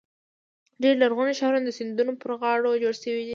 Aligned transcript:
ډېری 0.81 0.97
لرغوني 1.03 1.33
ښارونه 1.39 1.63
د 1.65 1.69
سیندونو 1.77 2.13
پر 2.21 2.31
غاړو 2.41 2.79
جوړ 2.83 2.93
شوي 3.03 3.21
دي. 3.25 3.29